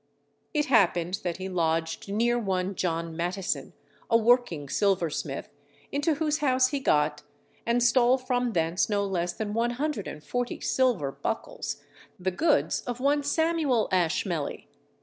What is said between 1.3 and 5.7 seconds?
he lodged near one John Mattison, a working silversmith,